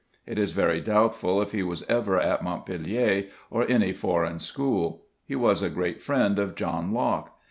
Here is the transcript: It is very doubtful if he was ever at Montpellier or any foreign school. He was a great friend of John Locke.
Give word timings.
It 0.25 0.39
is 0.39 0.51
very 0.51 0.81
doubtful 0.81 1.43
if 1.43 1.51
he 1.51 1.61
was 1.61 1.83
ever 1.83 2.19
at 2.19 2.43
Montpellier 2.43 3.25
or 3.51 3.69
any 3.69 3.93
foreign 3.93 4.39
school. 4.39 5.03
He 5.25 5.35
was 5.35 5.61
a 5.61 5.69
great 5.69 6.01
friend 6.01 6.39
of 6.39 6.55
John 6.55 6.91
Locke. 6.91 7.31